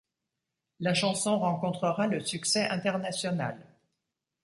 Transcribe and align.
La 0.79 0.95
chanson 0.95 1.37
rencontrera 1.37 2.07
le 2.07 2.21
succès 2.21 2.67
international. 2.67 3.63